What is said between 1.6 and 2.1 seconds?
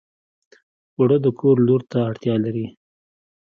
لور ته